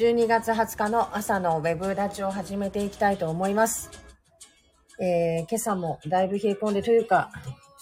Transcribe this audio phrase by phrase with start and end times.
[0.00, 3.90] 12月20日の朝のウェブラジオを始めていきたいと思います。
[4.98, 7.30] えー、今朝もだいぶ冷え込んでというか、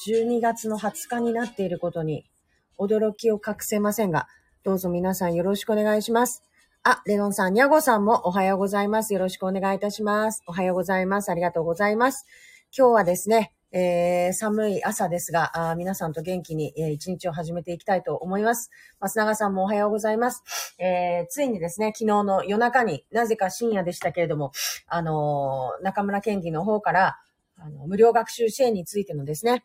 [0.04, 2.24] 12月の20日になっていることに
[2.76, 4.26] 驚きを隠せませんが、
[4.64, 6.42] どうぞ皆さんよろしくお願いします。
[6.82, 9.14] あ、レノンさん、ニャゴさんもおはようございます。
[9.14, 10.42] よろしくお願いいたします。
[10.48, 11.30] おはようございます。
[11.30, 12.26] ありがとうございます。
[12.76, 18.70] 今日はですね、えー、寒い朝ですが、あ皆さんと元気に、えー一日を始めていきたいと思います。
[18.98, 20.42] 松永さんもおはようございます。
[20.78, 24.52] えー、ついにですね、昨日の夜中になぜか深夜でしたけれども、
[24.86, 27.18] あのー中村県議の方から、
[27.58, 29.64] あの、無料学習支援についてのですね、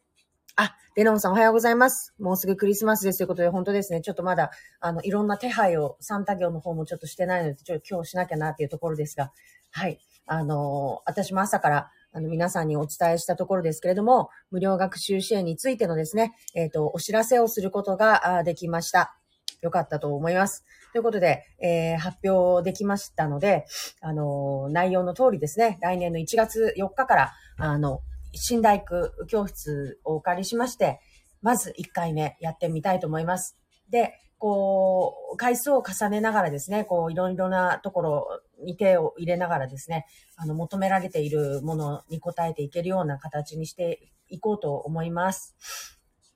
[0.56, 2.14] あ、レノンさんおはようございます。
[2.20, 4.52] もうすぐクリスマスですということで、本当ですね、ちょっとまだ、
[4.82, 9.32] あの、いろんな手配を、サンタ業の方もちょっとしてないので、ちょっと今日しなきゃなっていうところですが、
[9.72, 10.00] はい。
[10.28, 19.18] あのー私も朝から、あの、皆さんにお伝えしたところですけれども、無料学習支援についてのですね、えっ、と、お知らせをすることができました。
[19.62, 20.64] よかったと思います。
[20.92, 23.66] ということで、えー発表できましたので、
[24.02, 28.02] あの内容の通りですね、来年の1月4日から、あの、
[28.34, 31.00] 新大工教室をお借りしまして、
[31.42, 33.58] まず1回目やってみたいと思います。
[33.90, 45.56] で、こう、回数を重ねながらですね、こう、いろいろなところに手を入れながらですね、あの、求められているものに応えていけるような形にしていこうと思います。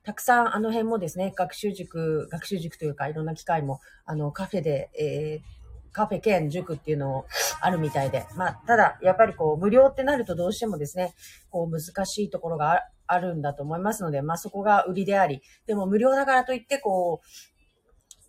[0.04, 5.58] たくさんあの辺もですね、学習塾、学習塾というかいろんな機会も、あの、カフェで、えー
[5.90, 7.26] カフェ兼塾っていうのを
[7.60, 8.26] あるみたいで。
[8.36, 11.14] まあ、ただ、やっぱりこう、無料ってなるとどうしてもですね、
[11.50, 17.20] こう、難しいところがああるんだと思いますので、まあ、そこが売りであり、でも無料だからといって、こ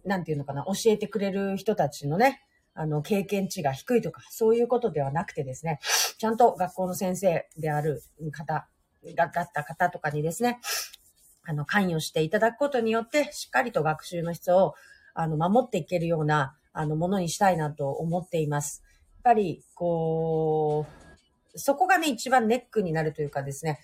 [0.05, 2.41] う、なんていうのかな、教えてくれる人たちのね、
[2.79, 5.81] あの、経験値が低いとか、そういうことではなくてですね、
[6.17, 8.69] ちゃんと学校の先生である方、
[9.03, 10.61] が、だった方とかにですね、
[11.43, 14.75] あの、関与していただくことによって、しっかりと学習の質を、
[15.13, 18.81] あの、守っていけるような、あの、ものにしたいなと思っています。
[18.85, 20.85] やっぱり、こ
[21.53, 23.81] う、そこがね、一番ネックになるというかですね、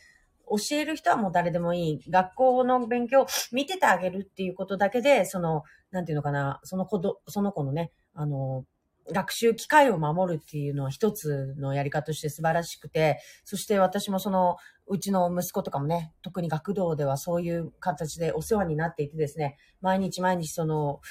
[0.47, 2.09] 教える人はもう誰でもいい。
[2.09, 8.63] 学校の勉強を見ててあげるっていうことだけで、その、なんていうのかな、その子ど、その子のね、あの、
[9.11, 14.57] 学習機会を守るっていうのは一つのやり方として素晴らしくて、そして私もその、
[14.87, 21.01] うちの息子とかもね、特に学童ではそういう形でお世話になっていてですね、毎日毎日その、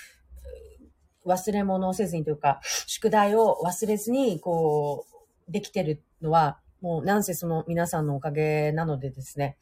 [1.26, 5.06] 忘れ物をせずにというか、宿題を忘れずに、こ
[5.48, 9.56] う、できてるのは、もうなんせその皆さんのおかげなのでですね、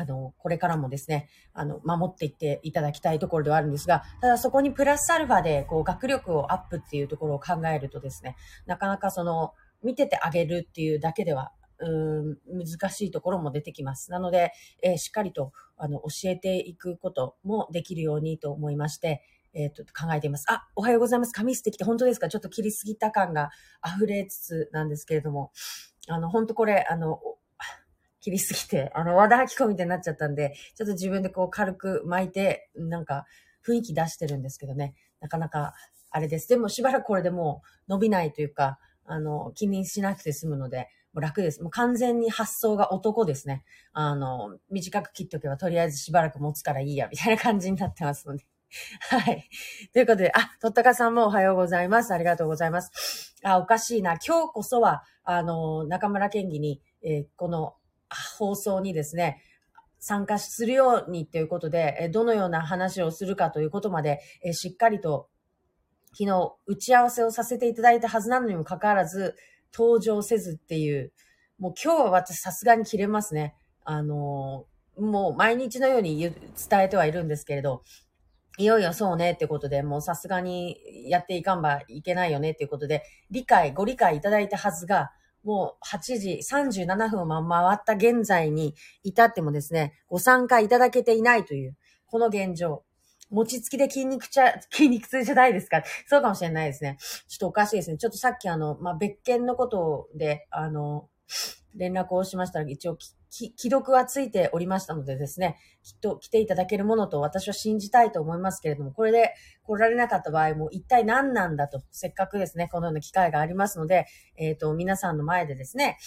[0.00, 8.36] あの、これからもですね、あの、守っていっていただきたいところではあるんですが、ただそこにプラスアルファで、こう、学力をアップっていうところを考えるとですね、
[8.66, 11.50] なかなかその、見ててあげるっていうだけでは、
[11.80, 14.12] うん、難しいところも出てきます。
[14.12, 19.22] なので、えーしっかりと、あの、教えていくこともできるようにと思いまして、
[19.54, 20.44] えっ、と、考えています。
[20.48, 21.32] あ、おはようございます。
[21.32, 22.28] 髪捨てきて本当ですか？
[22.28, 23.50] ちょっと切りすぎた感が
[23.84, 25.52] 溢れつつなんですけれども、
[26.08, 27.20] あの、本当これ、あの、
[28.20, 33.26] 切りすぎて、あの、和田明子みたいになっちゃったんで、ちょっと自分でこう軽く巻いて、なんか
[33.66, 35.74] 雰囲気出してるんですけどね、なかなか
[36.10, 36.48] あれです。
[36.48, 41.62] でもしばらくこれでもう伸びないというか、あの、気にしなくて済むので、もう楽です。
[41.62, 43.64] もう完全に発想が男ですね。
[43.92, 48.46] あの、短く切っとけばとりあえずしばらく持つからいいや、みたいな感じになってますので。
[49.08, 49.48] はい。
[49.94, 52.12] ということで、あ、とったかさんもおはようございます。
[52.12, 53.34] ありがとうございます。
[53.42, 54.18] あ、おかしいな。
[54.18, 57.74] 今日こそは、あの、中村県議に、えーこの
[58.38, 59.42] 放送にですね、
[59.98, 64.20] 参加するようにということで、どのような話をするかということまで、
[64.52, 65.28] しっかりと、
[66.12, 69.36] 昨日、打ち合わせをさせていただいたはずなのにもかかわらず、
[69.76, 71.12] 登場せずっていう、
[71.58, 73.54] もう今日は私さすがに切れますね。
[73.84, 74.66] あの
[74.96, 76.34] もう毎日のように伝
[76.82, 77.82] えてはいるんですけれど、
[78.58, 80.76] いよいよそうねってことで、もうさすがに
[81.08, 85.10] やっていかんばいけないよねっていうことで、理解、ご理解いただいたはずが、
[85.48, 92.84] もう8時37分を回った現在に至ってもですね、ご参加いただけていないという、この現状。
[93.30, 95.82] 餅つきで筋肉ちゃ、 筋肉痛じゃないですか？
[96.06, 96.98] そうかもしれないですね。
[97.28, 97.96] ちょっとおかしいですね。
[97.96, 101.08] ちょっとさっきあの、まあ、別件のことで、あの、
[101.74, 102.98] 連絡をしましたら、一応、
[103.30, 115.98] 既読はついておりましたのでですね、きっと来ていただけるものと私は信じたいと思いますけれども、これで来られなかった場合も一体何なんだと、せっかくですね、このような機会がありますので、えっ、と、皆さんの前でですね、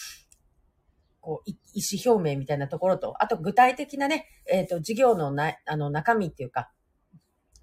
[1.19, 6.71] こう、意思表明みたいなところと、あと具体的なね、えっ、と、事業のな、あの、中身っていうか、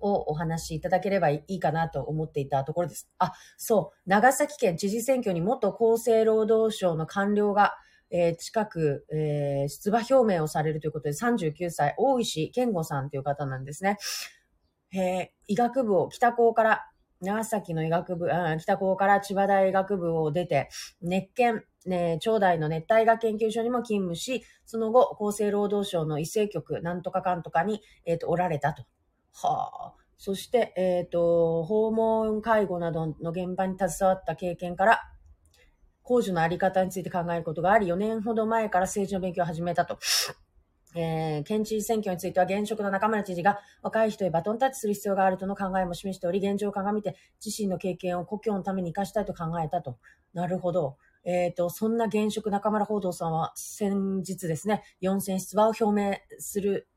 [0.00, 3.11] をお話しいただければいいかなと思っていたところです。
[3.19, 7.75] あ、そう、長崎県知事選挙に元厚生労働省の官僚が、
[8.10, 13.99] えー近く、えー出馬表明をされるということで、39歳、大石健吾さんという方なんですね。
[14.93, 16.90] えー医学部を北高から
[17.20, 18.28] 長崎の医学部、
[18.60, 20.69] 北高から千葉大医学部を出て、
[21.02, 28.84] 熱研、ね、長大の熱帯学研究所にも勤務し、その後、厚生労働省の医政局、なんとかかんとかに、えっ、ー、と、おられたと。
[29.32, 29.94] はあ。
[30.16, 35.00] そして、えっ、ー、と、訪問介護などの現場に携わった経験から、
[36.08, 39.99] 工事のあり方について考えることがあり、4年ほど前から政治の勉強を始めたと。
[40.94, 47.14] えー、県知事選挙については現職の中村知事が若い人へバトンタッチする必要があるとの考えも示しており、現状を鑑みて
[47.44, 49.99] 自身の経験を故郷のために生かしたいと考えたと。
[50.32, 50.96] なるほど。
[51.25, 56.88] えっ、ー、と、そんな現職中村報道さんは先日ですね、4選出馬を表明する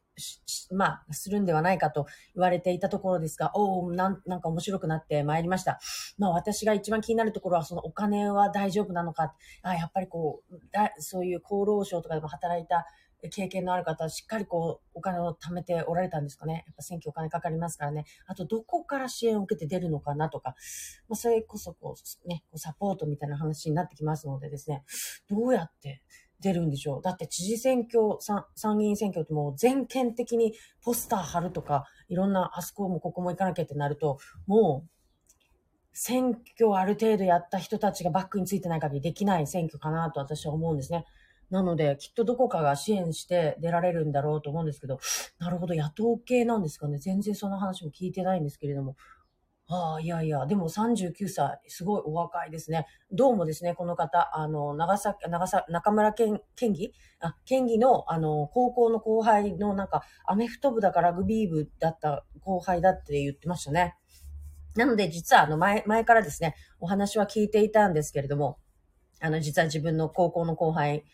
[0.72, 5.80] まあ、するんではないかと言われていたところですが、おおなん、なんか面白くなってまいりました。
[6.18, 12.86] まあ、私が一番気になるところは、そのお金は大丈夫なのか、あやっぱりこうだ、そういう厚労省とかでも働いた
[13.30, 16.64] 経験のある方はしっかりこう、お金を貯めておられたんですかね。
[16.66, 18.06] やっぱ選挙お金かかりますからね。
[18.26, 20.56] あと、どこから支援を受けて出るのかなとか、
[21.08, 21.96] まあ、それこそこ
[22.26, 24.84] う、ね、こうサポートみたいな話になってきますのでですね、
[25.30, 26.02] どうやって
[26.42, 27.02] 出るんでしょう。
[27.02, 28.18] だって知事選挙、
[28.56, 30.54] 参議院選挙ってもう全県的に
[30.84, 34.18] ポスター貼るとか、いろんなあそこもここも行かなきゃってなると、
[34.48, 34.90] もう、
[35.94, 41.06] 選挙ある程度やった人たちがバックについてない限りできない選挙かなと私は思うんですね。
[41.50, 45.00] なので、きっとどこかが支援して出られるんだろうと思うんですけど、
[45.38, 46.98] なるほど、野党系なんですかね。
[46.98, 48.96] 全然その話も聞いてないんですけれども。
[49.74, 52.88] ああ、いやいや、でも39歳、すごいお若いですね。
[53.10, 63.96] どうもですね、この方、あの、長崎、長崎、中村県、県議あ、県議の、あの、高校の後輩の、なんか、アメフト部だからラグビー部だった後輩だって言ってましたね。
[64.76, 68.58] なので、実は、あの、前、前からですね、お話は聞いていたんですけれども、
[69.22, 71.06] あの、実は自分の高校の後輩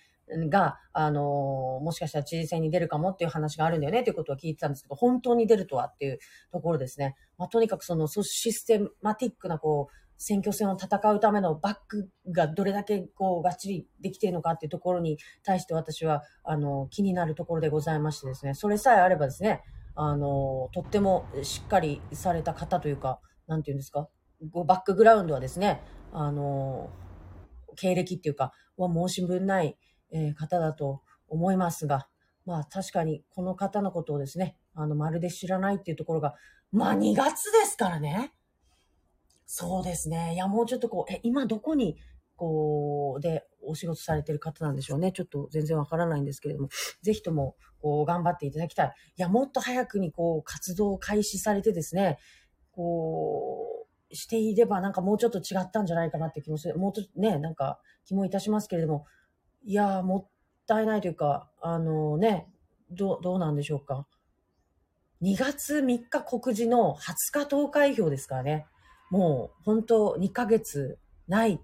[0.49, 6.19] が、あの、もしかしたら知事選に出るかもっていう話があるんだよねっていうことを聞いてたんですけど、本当に出るとはっていう
[6.51, 7.15] ところですね。
[7.37, 19.63] まあ、とにかくそのシステマティックなこう、選挙戦を戦うためのバックがどれだけこう、がっちりできているのかっていうところに対して私は、あの、気になるところでございましてですね、それさえあればですね、
[19.95, 24.09] あの、とってもしっかりされた方というか、なんていうんですか、
[24.65, 25.81] バックグラウンドはですね、
[26.11, 26.89] あの、
[27.75, 29.77] 経歴っていうか、は申し分ない
[30.11, 32.07] え、方だと思いますが、
[32.45, 36.35] まあ確かにこの方のことをですね、あの、まるで知らないっていうところが、
[36.71, 38.33] まあ2月ですからね。
[39.45, 40.33] そうですね。
[40.33, 41.97] いや、もうちょっとこう、え、今どこに、
[42.35, 45.11] こう、で、お仕事されてる方なんでしょうね。
[45.11, 46.69] ちょっと全然わからないんですけれども、
[47.01, 48.93] ぜひとも、こう、頑張っていただきたい。
[49.17, 52.17] いや、もっと早くに、こう、活動を開始されてですね、
[52.71, 56.77] こう、していれば、なんかもうちょっと違ったんじゃないかなって気もする。
[56.77, 59.05] もうちょっとね、なんか気もいたしますけれども、
[59.63, 60.29] いやー、もっ
[60.65, 62.47] たいないというか、あのね、
[62.91, 64.07] ど、どうなんでしょうか。
[65.21, 68.67] 2月3日告示の20日投開票ですからね。
[69.09, 71.59] もう、本当2ヶ月ない。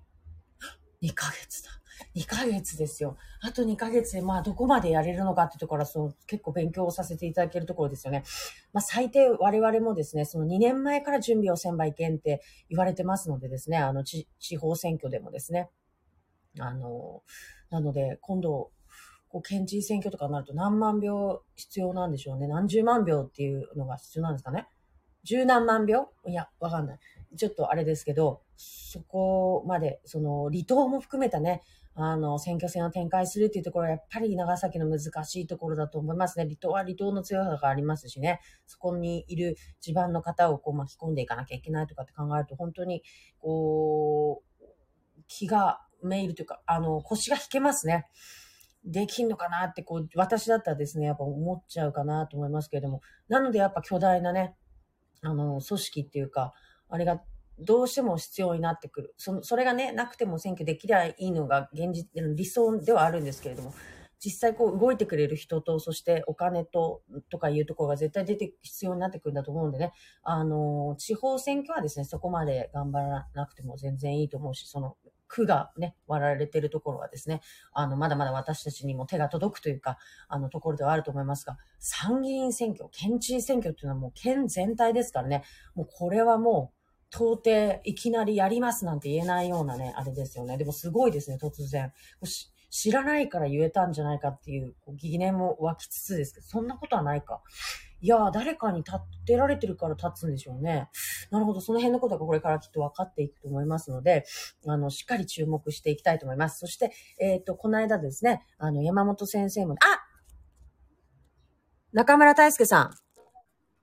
[1.01, 1.69] 2ヶ月だ。
[2.15, 3.17] 2ヶ月ですよ。
[3.41, 8.23] あと2ヶ月で、まあ、どこまでやれるのかってところは、そう、結構勉強をさせていただけるところですよね。
[8.71, 15.69] まあ、最低我々もですね、その2年前から準備をせんばいけんって言われてますのでですね、あの、地方選挙でもですね。
[16.59, 17.23] あの、
[17.73, 18.71] なので、今度、
[19.29, 22.47] こう、県知事選挙とかになると何万票必要なんでしょうね。
[22.47, 24.67] 何十万票っていうのが必要なんですかね。
[25.23, 26.13] 十何万票？
[26.29, 26.99] いや、わかんない。
[27.35, 31.63] ちょっとあれですけど、そこまで、その、離島も含めたね、
[31.95, 36.45] あの、選挙戦を展開するっていうところは、やっぱり長崎の難しいところだと思いますね。
[36.45, 43.01] 離島は離島の強さがありますしね、そこにいる地盤の方をこう巻き込んでいかなきゃいけないとかって考えると、本当に、
[43.39, 44.63] こう、
[45.27, 48.07] 気がメールというか、あの、腰が引けますね。
[48.85, 53.01] できんのかなって、こう、私だったらですね、やっぱ思っちゃうかなと思いますけれども。
[53.29, 54.55] なのでやっぱ巨大なね、
[55.21, 56.53] あの、組織っていうか、
[56.89, 57.21] あれが
[57.59, 59.13] どうしても必要になってくる。
[59.17, 63.73] そそれがね、なくても選挙できりゃいいのが現実、理想ではあるんですけれども、
[64.23, 69.91] 実際こう動いてくれる人と、そしてお金と、とかいうところが絶対出て、必要になってくるんだと思うんでね、
[70.23, 74.95] あの、地方選挙はですね、そこまで頑張らなくても全然いいと思うし、その、
[75.33, 77.41] 区がね、割られてるところはですね、
[77.73, 79.97] あの、まだまだ私たちにも手が届くというか、
[80.27, 86.77] あの、ところではあると思いますが、参議院選挙、県知事選挙っていうのはもう県全体ですからね、もうこれはもう、
[87.15, 90.57] 到底いきなりやりますなんて言えないようなね、あれですよね。
[90.57, 91.93] でもすごいですね、突然。
[92.71, 97.43] 知らないから言えたんじゃないかっていう疑念も湧きつつですけど、そんなことはないか。
[98.03, 100.89] いやー、誰かに立てられてるから立つんでしょうね。
[101.31, 104.25] なるほど、その辺のことがこれからきっと分かっていくと思いますので、
[104.67, 106.59] あの、しっかり注目していきたいと思います。
[106.59, 109.77] そして、えっ、ー、と、この間ですね、あの、山本先生も、あ
[111.93, 112.93] 中村大輔さん、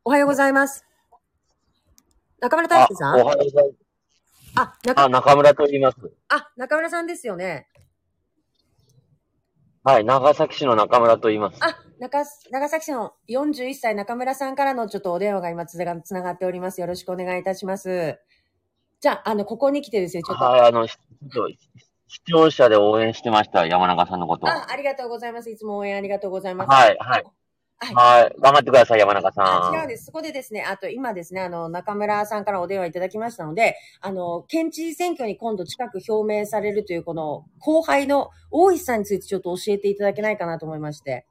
[0.05, 0.85] おはようございます。
[2.41, 3.21] 中村大輔さん？
[3.23, 3.79] おはようございます。
[4.55, 5.97] あ、中あ、中村と言います。
[6.29, 7.70] あ、中村さんですよね。
[9.83, 11.59] はい、長崎市の中村と言います。
[11.63, 16.83] あ、中、長崎市の41歳中村さんからのちょっとお電話が今つなつながっております。
[16.83, 18.19] よろしくお願いいたします。
[19.01, 20.45] じゃあ、あの、ここに来てですね、ちょっと。
[20.45, 21.55] はい、あの、しちょっと
[22.09, 24.47] 視聴者で応援してました、山中さんのこと。
[24.47, 25.51] はあ、ありがとうございます。
[25.51, 26.69] いつも応援ありがとうございます。
[26.69, 26.97] い、はい。
[26.99, 27.25] はい。
[27.83, 29.47] はい、頑張ってください、山中さん。
[29.47, 30.05] あ違うんです。
[30.05, 41.25] そこでですね、あと今ですね、あの、中村さんからお電話いただきましたので、あの、県知事選挙に今度近く表明されるという、この後輩の大石さんについてちょっと教えていただけないかなと思いまして。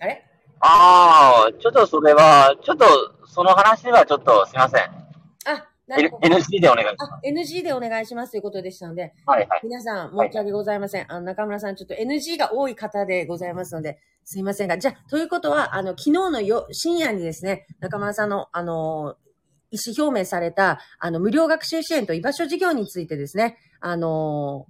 [0.00, 0.24] あれ？
[0.60, 2.86] ああ、ちょっとそれは、ちょっと、
[3.26, 5.05] その話はちょっと、すいません。
[5.88, 6.36] あ、なる N- ほど。
[6.36, 7.12] NC でお願いします。
[7.12, 9.60] あ、NG でお願いしますということでしたので、はい、はい。
[9.64, 11.12] 皆さん申し訳ございません。
[11.12, 19.16] あの、中村さんちょっと NG が多い方でございますので、すいませんが、じゃあ、ということは、あの、昨日のよ、深夜にですね、中村さんの、あの、
[19.70, 24.66] 意思表明された、あの、無料学習支援と居場所事業についてですね、あの、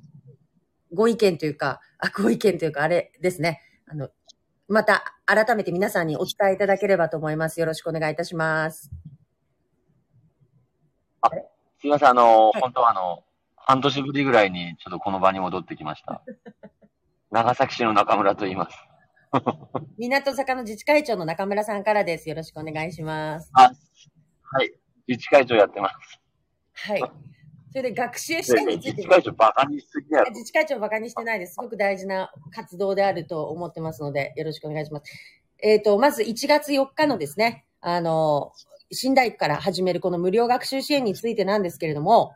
[0.93, 4.11] ご意見というか、あ、ご意見というか、あれですね、あの、
[4.69, 7.61] また、改めて皆さんにお伝えいただければと思います。
[7.61, 8.91] よろしくお願いいたします。
[11.79, 13.25] すいません、あの、はい本当はあの、
[13.57, 16.23] 半年ぶりぐらいに、ちょっとこの場に戻ってきました。
[17.31, 18.77] 長崎市の中村と言います。
[19.99, 22.29] 港坂の自治会長の中村さんからです。
[22.29, 23.51] よろしくお願いします。
[23.55, 24.73] あ、はい。
[25.09, 26.21] 自治会長やってます。
[26.75, 27.01] はい。
[27.71, 30.31] それで学習支援について自治会長バカにしすぎやろ。
[30.31, 31.55] 自治会長バカにしてないです。
[31.55, 35.13] すごく大事な活動であると思ってますので、よろしくお願いします。
[35.63, 38.53] えっ、と、まず1月4日のですね、あの、
[38.91, 42.33] 新大区から始めるこの無料学習支援についてなんですけれども、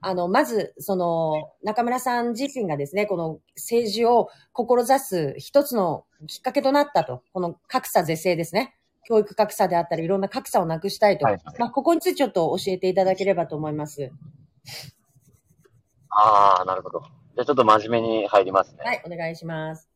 [0.00, 8.76] あの、まず、その、中村さん自身がですね、この政治を志す一つのきっかけとなったと、この格差是正ですね。
[9.08, 11.24] 教育格差であったり、いろんな格差をなくしたいと。
[11.24, 14.12] はいまあ、ここについてちょっと教えていただければと思います。
[16.10, 17.00] ああ、なるほど。
[17.00, 18.84] じゃあちょっと真面目に入りますね。
[18.84, 19.90] はい、お願いします。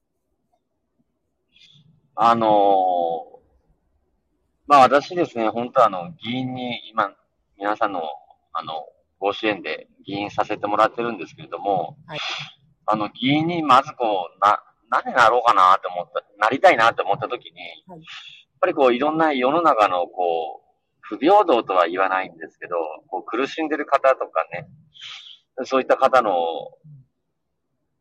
[2.15, 3.32] あのー
[4.67, 7.13] まあ私ですね、本当はあの、議員に今、
[7.59, 8.03] 皆さんの、
[8.53, 8.87] あの、
[9.19, 12.19] ご支援で議員させてもらってるんですけれども、はい
[12.87, 18.01] あの、議員にまずこう、な、何になろうかなって思った、なりたいなって思った時に、はい
[18.63, 22.77] やっぱりこう、いろんな世の中のこう、不平等とは言わないんですけど、
[23.09, 24.69] こう苦しんでる方とかね、
[25.65, 26.33] そういった方の、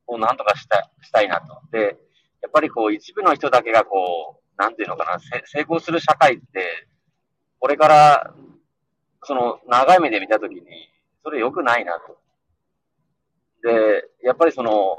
[0.05, 1.47] をなんとかしたしたいなと。
[1.71, 1.97] で、
[2.41, 6.87] やっぱりこう、一部の人だけがこう、なんていうのかな、成功する社会って、
[7.59, 8.33] これから、
[9.23, 10.61] その、長い目で見たときに、
[11.23, 12.17] それ良くないなと。
[13.63, 14.97] で、やっぱりその、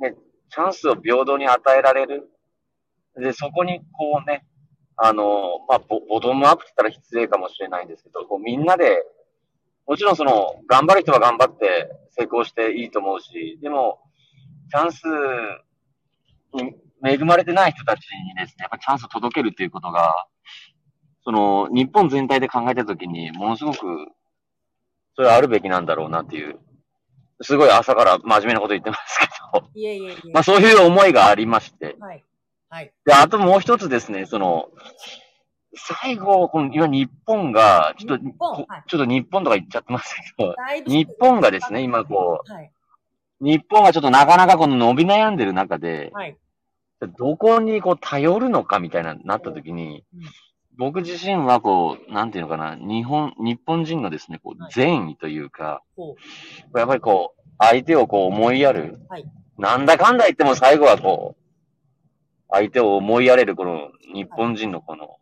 [0.00, 0.14] ね、
[0.50, 2.30] チャンスを平等に与えられる。
[3.16, 4.46] で、そこにこうね、
[4.96, 9.04] あの、まあ、ボボトムアップって言ったら失礼かもしれないんですけど、こうみんなで、
[9.86, 14.00] もちろんその、頑張る人は頑張って成功していいと思うし、でも、
[14.70, 15.02] チャンス
[16.54, 20.26] に恵まれてない人たちにですね、やっぱチャンスを届けるっていうことが、
[21.24, 23.78] その、日本全体で考えたときに、ものすごく、
[25.16, 26.58] それはあるべきなんだろうなっていう、
[27.42, 29.26] すごい朝から真面目なこと言ってますけ
[29.60, 30.32] ど、いえいえいえ。
[30.32, 32.24] まあそういう思いがありまして、はい。
[32.68, 32.92] はい。
[33.04, 34.70] で、あともう一つですね、その、
[35.74, 38.56] 最後、この、今日本が、ちょっと、日本？
[38.56, 40.54] こはいちょっと日本とか言っちゃってますけど、
[40.86, 42.72] 日本がですね、今こはい。
[43.40, 46.36] う、日本がちょっとなかなかこの伸び悩んでる中で、はい。
[47.00, 50.22] どこにこう頼るのかみたいな、なった時にうん、
[50.78, 56.16] 僕自身はこう、なんていうのかな、日本、日本人のですね、こうはい、善意というか、ほ
[56.74, 58.98] やっぱりこう、相手をこう思いやる。
[59.08, 59.24] はい。
[59.58, 61.42] なんだかんだ言っても最後はこう、
[62.50, 65.16] 相手を思いやれるこの日本人のこの、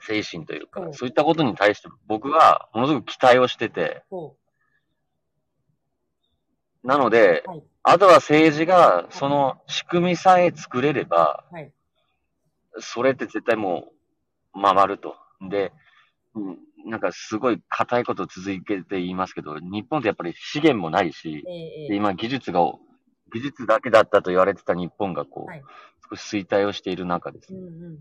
[0.00, 4.04] 精神というか、うんそういったことに対して僕はものすごく期待をしてて、
[6.84, 11.54] なので、はいあとは政治がその仕組みさえ作れれば、う。
[11.54, 11.72] はい。
[12.78, 13.92] それって絶対も
[14.54, 15.14] う回ると。
[15.48, 15.72] で、
[16.34, 22.60] うんなんかすごい硬いこと続けて言いますけど、日本ってやっぱり資源もないし、えええでえ今技術が、
[23.32, 25.62] 技術だけだったと言われてた日本がこう、はい
[26.08, 27.58] 少し衰退をしている中ですね。
[27.58, 27.98] うんうん。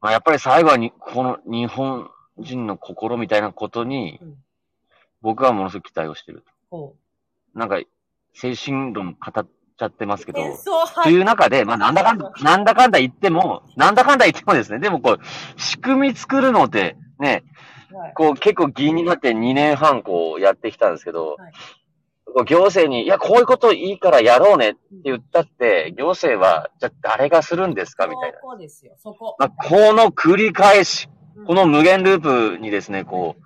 [0.00, 4.36] まあ、やっぱり最後はに、この日本人の心みたいなことにうん、
[5.20, 6.94] 僕はものすごく期待をしているほ
[7.54, 7.58] と。
[7.58, 7.80] なんか、
[8.34, 9.46] 精神論語っ
[9.78, 10.34] ちゃってますけう。
[10.34, 17.44] ど、とはいいう中で、まあ、なんだかんだ、なんだかんだ言っても、なんだかんだ言ってもですね、でもこう、仕組み作るのって、ね、
[17.92, 18.12] はい。
[18.14, 21.52] こう、結構議員になって2年半こうやってきたんですけど、はい
[22.46, 28.06] 行政に、いや、こういうこといいからやろうねって言ったって、行政は、じゃあ誰がするんですか？
[28.06, 28.38] みたいな。
[28.40, 29.36] そこですよ、そこ。
[29.38, 33.42] まあ、この繰り返し、うんこの無限ループにですね、こう、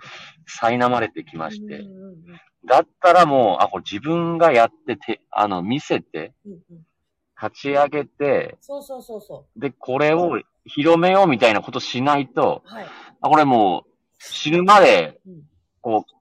[0.65, 1.85] 苛まれてきまして、
[2.67, 6.87] だったらもう、あ、これ自分がやってて、あの、見せて、うんうん
[7.39, 12.69] 立ち上げて、そうそうそうそで、これを広めようみたいなことしないと、う。
[12.75, 12.87] はい。
[13.21, 15.43] あ、これもう、死ぬまでうん、
[15.83, 16.13] こう、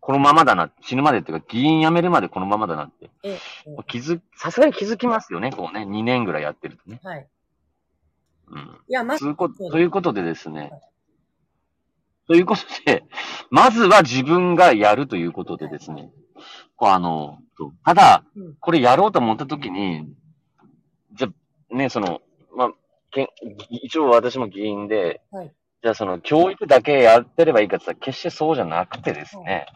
[0.00, 3.08] このままだな、死ぬまでっていうか、議員辞めるまでこのままだなって。
[3.22, 3.38] ええ、え
[3.86, 5.84] 気づ、さすがに気づきますよね、こうね。
[5.84, 7.00] 2年ぐらいやってるとね。
[7.04, 7.28] えはい。
[8.48, 8.78] うん。
[8.88, 10.72] いや、まそういうこそうですと、ということでですね。
[12.26, 13.04] ということで、
[13.50, 16.10] まずは自分がやるということでですね。
[16.76, 17.38] こうあの、
[17.84, 20.08] ただうん、これやろうと思ったときに、
[21.12, 21.28] じゃ、
[21.70, 22.20] ね、その、
[22.56, 22.70] まあ、
[23.10, 23.28] けん
[23.70, 25.52] 一応私も議員で、はい。
[25.82, 29.66] じゃあその教育だけやってればいいかって言ったら決してそうじゃなくてですね、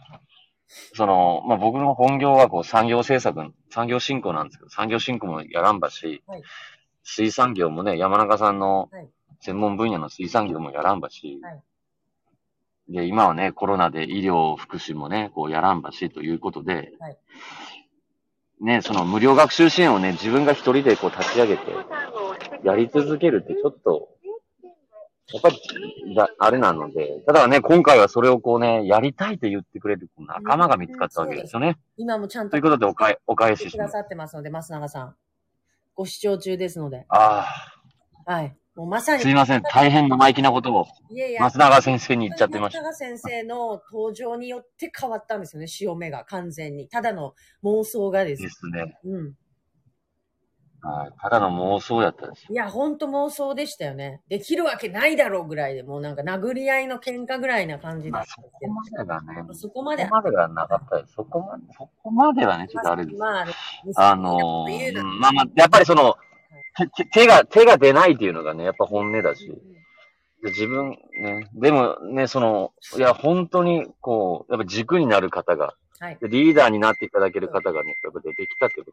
[0.95, 6.43] その、まあ、僕の本業はこう産業政策、産業振興なんですけど、産業振興もやらんばし、はい。
[7.03, 9.09] 水産業もね、山中さんのはい。
[9.41, 11.63] 専門分野の水産業もやらんばし、はい
[12.89, 17.19] で、今はね、コロナで医療、福祉もね、こうやらんばしということで、はい
[18.61, 21.63] ね、その無料学習支援をね、自分が一人でこう立ち上げて、
[22.65, 24.09] やり続けるってちょっと、
[25.33, 31.77] やっぱり、だあれなので、ただね、今回はそれをこうね、やりたいと言ってくれる仲間が見つかったわけですよね。
[31.97, 33.93] 今もちゃんとということでおかえ、お返してします。
[33.93, 35.15] ださってますので、増永さん。
[35.95, 37.05] ご視聴中ですので。
[37.09, 37.47] あ
[38.25, 38.57] はい。
[38.77, 39.23] もうまさあ、に。
[39.23, 39.63] すいません。
[39.63, 42.83] 大変生意気なことを、いやいや、松永先生に言っちゃってました。
[42.83, 46.87] 松永先生の登場によって変わったんですよね、潮目が完全に。
[46.87, 48.43] ただの妄想がです。
[48.43, 48.99] ですね。
[49.05, 49.35] うん。
[50.83, 51.13] はい。
[51.21, 52.49] ただの妄想やったんですよ。
[52.51, 54.21] いや、ほんと妄想でしたよね。
[54.29, 59.55] できるわけないだろうぐらいで、もうなんか殴り合いの喧嘩ぐらいな感じだまあ、そこまでがね、ど。
[59.55, 60.17] そこまでそこ。
[60.17, 61.15] までがなかったです。
[61.15, 63.17] そこまで、そこまではね、ちょっとあれです。
[63.19, 63.47] まあ、
[64.13, 64.67] あの
[65.19, 66.15] まあまあ、やっぱりその、
[67.13, 69.49] 手が、手が出ないっていうのがね、やっぱ本音だし。
[70.43, 70.91] で自分、
[71.21, 76.19] ね、でもね、その、いや、本当に、こう、やっぱ軸になる方が、はい。
[76.21, 78.91] でリーダーになっていただける方がね、やっぱ出てきたってこと。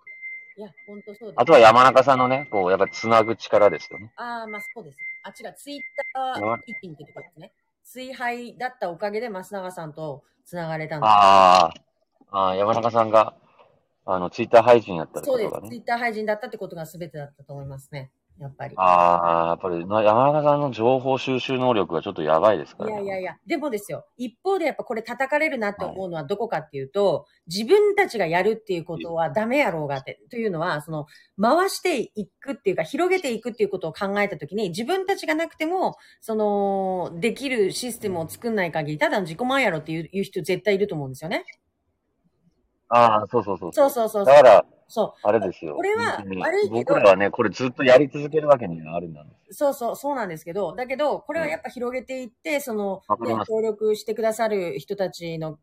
[0.56, 1.42] いや、ほんとそうです。
[1.42, 4.14] あとは山中さんのね、こう、やっぱつなぐ力ですよね。
[4.16, 4.98] ああ、まあそうです。
[5.24, 5.80] あ、違う、ツイッ
[6.14, 7.52] ターミーティングってとこですね。
[7.84, 11.10] 追廃だったおかげで増永さんと繋がれたんです。
[11.10, 11.74] ああ、
[12.32, 13.34] ああ、山中さんが、
[14.06, 15.70] あの、ツイッター配信やったってそうです。
[15.70, 18.12] ツイッター配信だったってことが全てだったと思いますね。
[18.40, 18.76] やっぱり。
[18.78, 23.08] ああ、やっぱり、な山中さんの情報収集能力がちょっとやばいですかいらね。
[23.08, 31.06] やいやいや、でもですよ、一方でやっぱこれ叩かれるなって思うのはどこかっていうと、自分たちがやるっていうことはダメやろうがって、というのは、その、
[31.40, 41.46] 回していくっていうか、広げていくっていうことを考えたときに、自分たちがなくても、その、できるシステムを作んない限り、ただの自己満やろっていういう人絶対いると思うんですよね。
[42.90, 43.74] ああ、そうそうそう。
[43.74, 45.76] そうそうそうだから、そあれですよ。
[45.76, 49.32] これは本当に悪いけど僕らはね、これずっとやり続けるわけにはあるんだね。
[49.50, 49.54] う。
[49.54, 55.58] そうそう、そうなんですけど、だけど、これはやっぱ広げていって、そのわかりま、す協力してくださる人たちの、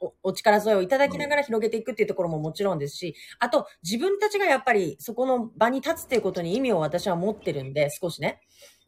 [0.00, 8.40] おお力添えをいただきながら広げていくっていうところももちろんですし、あと自分たちがやっぱりそこの場に立つっていうことに意味を私は持ってるんで、少しね。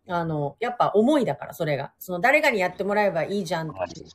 [0.06, 1.92] あの、やっぱ思いだから、それが。
[1.98, 4.06] その誰かにやってもらえばいいじゃんっていう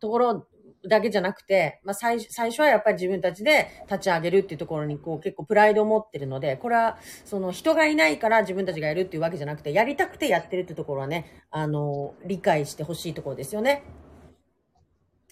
[0.00, 0.46] ところ
[0.88, 13.84] だけじゃなくて、まあ最最初はやっぱり自分たちで立ち上げるっていうところにこう結構プライドを持ってるので、これはその人がいないから自分たちがやるっていうわけじゃなくて、やりたくてやってるってところはね、あの、理解してほしいところですよね。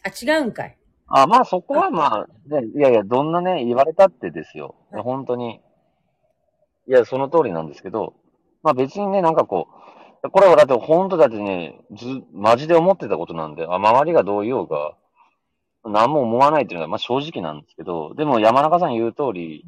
[0.02, 0.76] あ、違うんかい。
[1.12, 4.76] あまあそこはまあ、ねいやいや、どんなね、言われたってですよ。
[4.90, 5.60] はい本当に。
[6.86, 8.14] いや、その通りなんですけど、
[8.62, 9.68] まあ別にね、なんかこ
[10.22, 14.96] う、これはだって本当だってね、ず、マジで思ってたことなんで、あ周りがどう言おうが、
[15.84, 19.64] 何も思わないっていうのはまあ正直なんですけど、でも山中さん言う通り、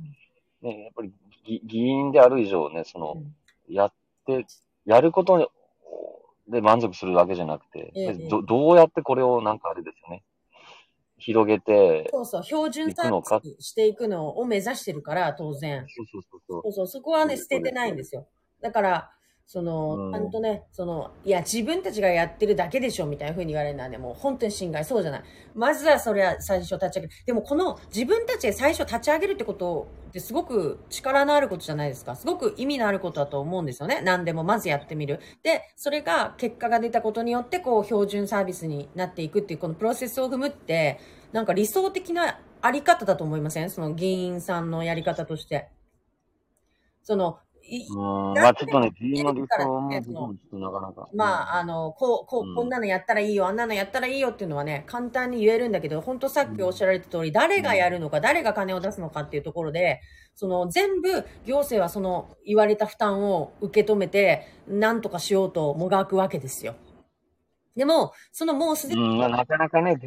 [0.63, 1.13] ね、やっぱり
[1.45, 3.23] 議議員である以上ね、その、
[3.69, 3.93] やっ
[4.27, 4.47] て、
[4.85, 5.51] やること
[6.49, 10.23] で満足するわけじゃなくて、ええでどどうやってこれをなんかあれですよね、
[11.19, 15.87] 広げて、そうそう、標準サービしていくのを目指してるから、当然。
[15.89, 16.63] そうそうそうそう。
[16.63, 18.27] そうそう、そこはね、捨ててないんですよ。
[18.61, 19.13] だから、
[19.53, 24.83] その、うんちゃんとね、その、いや、自分たちがやってるだけでしょ、みたいな風に言われるのはね、もう本当に心外。
[24.87, 25.23] そうじゃない。
[25.55, 27.13] まずはそれは最初立ち上げる。
[27.27, 32.17] でもこの自分たちで最初立ち上げるってことってすごく力のあることじゃないですか。
[32.17, 34.01] すごく意味のあることだと思うんですよね。
[34.01, 35.21] 何でもまずやってみる。
[35.43, 40.99] で、それが結果が出たことによって、こう、標準サービスになっていくっていう、このプロセスを踏むって、
[41.33, 43.69] なんか理想的なあり方だと思いません？
[43.69, 45.69] その議員さんのやり方として。
[47.03, 47.42] その、い
[47.89, 51.09] うん、まあちょっとね、自分の理想も僕もちょっとなかなか。
[51.13, 52.51] まあ、あの、こう、こうん。
[52.53, 60.01] う、こんなのやったらいいよ、あんなのやったらいいよっていうのはね、簡単に言えるんだけど、本当さっきおっしゃられた通り、誰がやるのか、誰が金を出すのかっていうところで、
[60.35, 66.77] その、全部、行政はその、言われた負担を受け止めて、なんとかしようともがくわけですよ。
[67.77, 69.99] でも、そのもうすでにうん、まあなかなかね。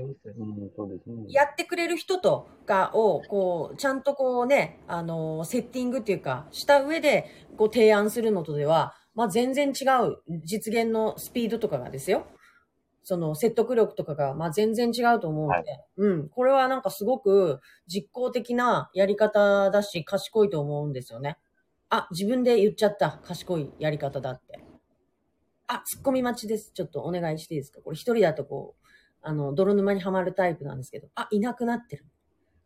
[1.29, 7.25] やってくれる人とかを、こう、ちゃんとこうね、あの、セッティングっていうか、した上で、
[7.57, 12.27] こう提案するのとでは、まあ全然違う実現のスピードとかがですよ。
[13.03, 16.29] その説得力とかが、まあ全然違うと思うので、うん。
[16.29, 21.37] これはなんかすごく実効的なやり方だし、賢いと思うんですよね。
[21.89, 23.19] あ、自分で言っちゃった。
[23.23, 24.64] 賢いやり方だって。
[25.67, 26.71] あ、突っ込み待ちです。
[26.73, 27.81] ちょっとお願いしていいですか？
[27.81, 28.85] これ一人だとこう、
[29.21, 32.05] あの、泥沼にはまるタイプなんですけど、あ、いなくなってる。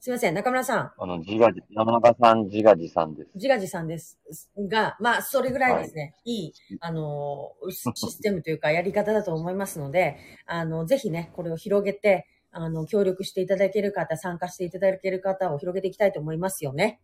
[0.02, 3.28] すいません、中村さあの、自画自、山中さん自画自賛です。
[3.28, 4.20] ん、自画自賛です。
[4.58, 7.82] が、まあ、それぐらいですね、い、いあの、シ
[8.12, 17.02] ステムというかやり方だと思いますので、あの、ぜひね、これを広げて、あの、協力していただける方、参加していただける方を広げていきたいと思いますよね。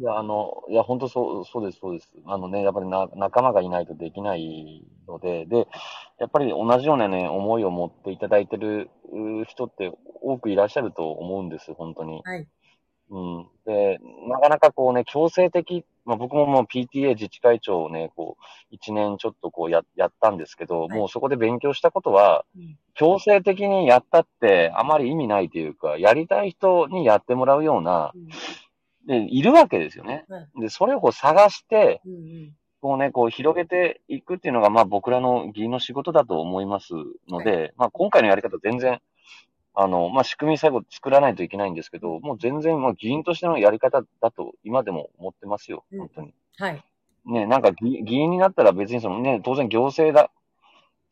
[0.00, 2.10] いや、あの、いや、本当そう、そうです、そうです。
[2.24, 5.68] あのね、やっぱりな、仲間がいないとできないので、で、
[6.18, 12.22] やっぱり同じようなね、思いを持っていただいてるう人って多くいらっしゃると思うんです、本当に。
[12.24, 12.48] はい。
[13.10, 13.46] うん。
[13.66, 28.12] で、なかなかこうね、強制的、まあ僕ももう PTA 自治会長をね、こう、一年ちょっとこうや、やったんですけど、いもうそこで勉強したことは、うん強制的にやったってあまり意味ないというか、やりたい人にやってもらうような、
[29.06, 30.24] で、いるわけですよね。
[30.28, 36.94] はいで、それをこう探して、うんうんこうね、こう広げていくっていうのが、まあ僕らの議員の仕事だと思います
[37.28, 39.00] ので、まあ今回のやり方全然、
[39.74, 46.34] あの、まあ仕組み最後作らないといけないんですけど、もう全然、まあ議員としてのやり方だと今でも思ってますよ、うん本当に。
[46.56, 46.82] はい。
[47.26, 50.30] ね、なんか議議員になったら別にそのね、当然行政だ、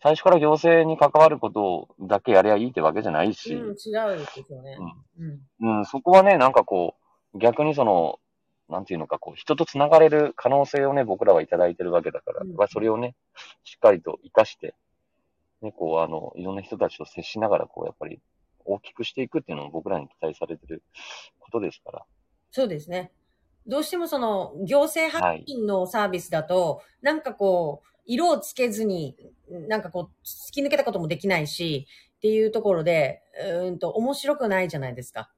[0.02, 4.78] 最初から行政に関わることだけやりゃいいってわけじゃないし、うん、違うですよね。
[5.60, 5.78] うん。
[5.78, 8.18] うん、そこはね、なんかこう、逆にその、
[8.68, 13.14] なんていうのか、こう、人と繋がれる可能性をね、僕らはいただいてるわけだから、うんまあそれをね、
[13.64, 14.74] しっかりと活かして、
[15.62, 18.20] ね、こう、あの、いろんな人たちと接しながら、こう、やっぱり、
[18.64, 20.82] 大きくしていくっていうのも僕らに期待されてる
[21.38, 22.04] ことですから。
[22.50, 23.12] そうですね。
[23.66, 29.16] どうしてもその行政発信のサービスだと、なんかこう、色をつけずに、
[29.68, 31.86] なんかこう、突き抜けたこともできないし、
[32.16, 35.30] っていうところで、うーんと、面白くないじゃないですか。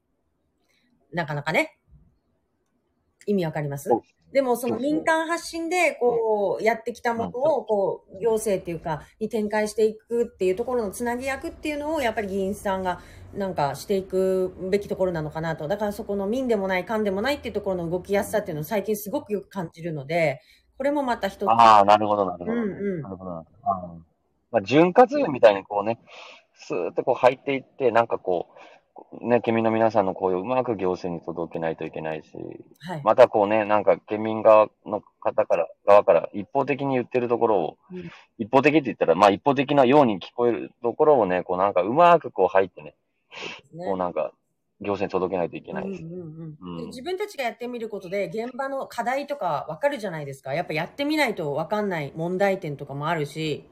[1.12, 1.79] なかなかね。
[3.26, 3.90] 意味わかります？
[4.32, 13.00] でも、その民間発信で、こう、やってきたものを、こう、行政っていうか、に展開していくっていうところのつなぎ役っていうのを、やっぱり議員さんが、
[13.34, 15.66] なんかしていくべきところなのかなと。
[15.66, 20.40] だからそこの民でもない、官でもないっていうところの動きやすさっていうのを最近すごくよく感じるので、
[20.78, 21.50] これもまた一つ。
[21.50, 22.52] ああ、なるほど、なるほど。
[22.52, 22.64] うんう
[22.98, 23.94] んなるほど、なるほど。
[24.52, 25.98] まあ、潤滑油みたいにこうね、
[26.54, 28.60] スーッとこう入っていって、なんかこう、
[29.22, 32.28] ね、県民の皆さんの声をうまく行政に届けないといけないし、
[32.80, 33.02] はい。
[33.04, 42.94] またこうね、なんか県民側の方から、側から一方的に言ってるところを、うん一方的って言ったら、まあ一方的なように聞こえるところをね、こうなんかうまくこう入ってね、
[43.74, 44.32] ねこうなんか
[44.80, 46.02] 行政に届けないといけないし。
[46.02, 50.54] うんうんうんうんで自分たちがやってみることで現場の課題とか分かるじゃないですか。
[50.54, 53.68] やっぱやってみないと分かんない問題点とかもあるし、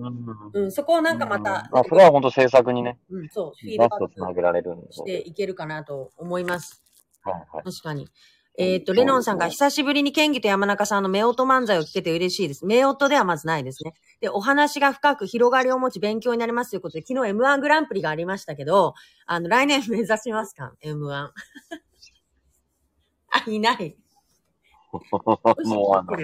[0.00, 6.82] うんうん、そこをなんかまた、まあ、それは本当政策にね、うん、そう、フィーバドバッスとつなげられるしていけるかなと思います。
[7.22, 7.64] はいはい。
[7.64, 8.08] 確かに。
[8.58, 12.66] えっ、と、レノンさんが久しぶりに県議と山中さんの目音漫才を聞けて嬉しいです。
[12.66, 13.94] 目音ではまずないですね。
[14.20, 21.30] で、お話が深く広がりを持ち勉強になりますということで、昨日 M1 グランプリがありましたけど、あの、来年目指しますか ?M1。
[23.32, 23.96] あ、いない。
[25.66, 26.16] もうあの。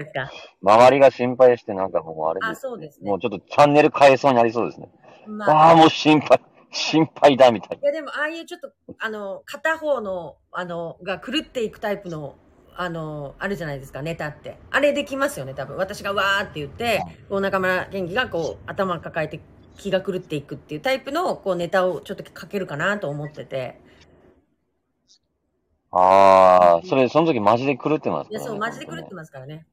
[0.62, 2.62] 周りが心配してなんかもうあれあ、です。
[2.62, 3.20] そうですねもう。
[3.20, 4.88] ちょっとチャンネル変えそうになりそうですね。
[5.26, 12.36] まあ、ああ、もう心配、 心配だみたいいやでも、ああいうちょっと、あの、片方の、あの、が狂っていくタイプの、
[12.76, 14.58] あの、あるじゃないですか、ネタって。
[14.70, 15.76] あれできますよね、多分。
[15.76, 19.40] 私がわーって言って、こう、中村元気がこう、頭抱えて
[19.76, 23.80] 気が狂っていくっていうタイプの、こう、ネタをちょっとかけるかなと思ってて。
[25.96, 26.02] な。
[26.02, 28.40] ああ、それ、その時マジで狂ってますいや。
[28.40, 29.14] そう、マジで狂ってす。
[29.14, 29.66] ますからね。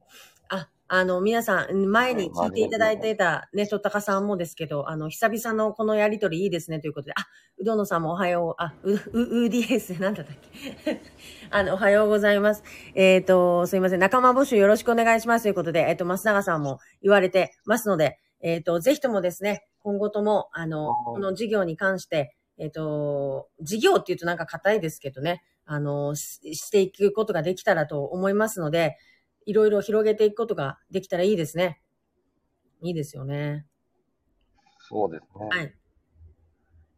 [0.48, 7.26] あ、あの、皆さん、前に聞いていただいてた、ね、とったかさんもですけど、あの、久々のこのやりとりいいですねということで、あ、
[7.58, 10.36] うどのさんもおはよう、あ、う、う、う DS なんだったっ
[10.84, 11.00] け
[11.50, 12.62] あの、おはようございます。
[12.94, 28.96] えっ、と、すいません、仲間募集よろしくお願いしますということで、えっ、と、増永さんも言われてますので、えっ、と、ぜひともですね、今後とも、あの、この事業に関して、えっ、と、事業って言うとなんか硬いですけどね、あの、ししていくことができたらと思いますので、
[29.46, 31.80] いろいろ広げていくことができたらいいですね。
[32.82, 33.66] いいですよね。
[34.78, 35.48] そうですね。
[35.48, 35.74] はい。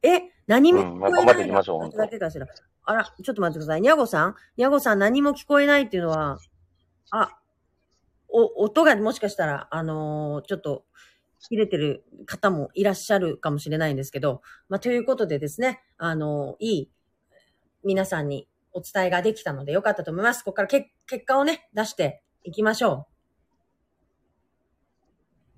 [0.03, 2.47] え、何もうんまあ聞こえない頑張っていきましょう私だけかしら。
[2.85, 3.81] あら、ちょっと待ってください。
[3.81, 4.35] にゃごさん？
[4.57, 6.39] にゃごさん何も聞こえないっていうのは、
[7.11, 7.39] あ、
[8.29, 10.85] お、音がもしかしたら、あのーちょっと、
[11.49, 16.91] 切れてる方もいらっしゃるかもしれないんですけど、まあ、ということでですね、あのいい、
[17.85, 20.43] 皆さんにお伝えができたのでよかったと思います。
[20.43, 20.87] ここから結
[21.25, 23.16] 果をね、出していきましょう。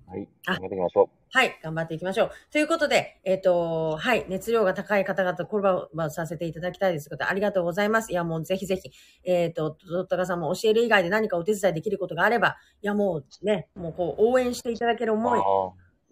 [0.09, 0.27] はい。
[0.47, 2.31] あ頑張っていきましょはい、頑張っていきましょう。
[2.51, 8.11] ということで、えっ、と、はい、熱量が高い方々とコラボさせていただきたいですことありがとうございます。
[8.11, 8.91] いや、もうぜひぜひ、
[9.23, 15.15] えっ、と、ドットガさんも教える以外で何かお手伝いできることがあれば、いや、もうね、もうこう、応援していただけるう。
[15.15, 15.43] 思い、あ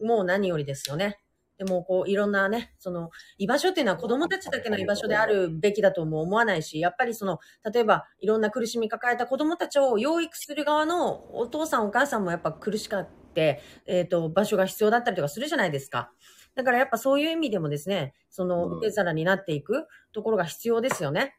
[0.06, 1.20] もう何よりですよね。
[1.58, 7.40] でも、こう、いろんなね、その、居場所っていうのは子供たちだけの居場所であるべきだとも思わないし、やっぱりその、
[7.74, 13.08] 例えば、いろんな苦しみ抱えた子供たちを養育する側のお父さんお母さんもやっぱ苦しかっ
[13.38, 16.12] て、えっ、と、場所が必要だったりとかするじゃないですか。
[16.56, 21.36] だからやっぱそういう意味でもですね、その、うん受け皿になっていくところが必要ですよね。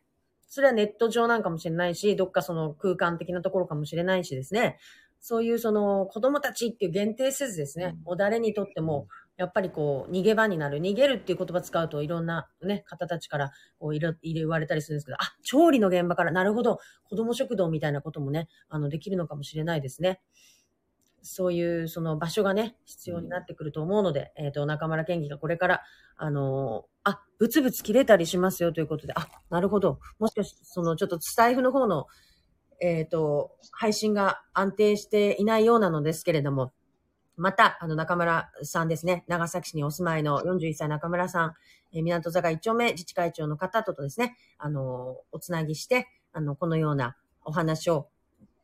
[0.47, 4.79] それはネット上なんかもしれないし、どっかその空間的なところかもしれないしですね。
[5.21, 10.79] そういうその子供たちっていう限定せずですね、もう誰にとっても、やっぱりこう、逃げ場になる。
[10.79, 20.21] 逃げるっていう言葉使うといろんなね、方たちからこういろ、いろ言われたりするんですけど、あ、調理の現場から、なるほど、子供食堂みたいなこともね、あの、できるのかもしれないですね。
[21.23, 25.83] そういうその場所がね、必要になってくると思うので、えっ、と、中村県議がこれから、
[26.17, 29.99] あのーあ、ブツブツ切れたりしますよということで、あ、なるほど。
[30.19, 32.07] もしかして、そのちょっとスタイフの方の、
[32.81, 36.73] えっ、と、配信が安定していないようなのですけれども、
[37.37, 41.55] また、あの、中村さんですね、長崎市にお住まいの41歳中村さん、
[41.93, 48.09] えー港坂一丁目自治会長の方ととですね、あの、おつなぎして、あの、このようなお話を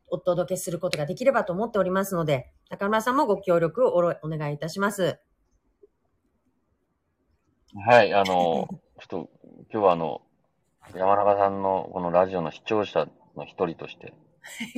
[0.07, 5.19] お届けすることができればと思っておりますので、中村さんもご協力をお願いいたします。
[7.87, 8.67] はい、あの、
[8.99, 9.29] ちょっと、
[9.71, 10.21] 今日はあの、
[10.95, 14.13] 山中さんのこのラジオの視聴者の一人として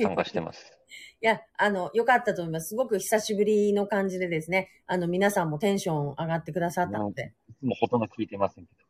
[0.02, 0.78] 参加してます。
[1.20, 2.68] いや、あの、良かったと思います。
[2.68, 8.87] すごく久しぶりの感じでですね、あの、皆さんもテンション上がってくださったので、いつもほとんど聞いてませんけど。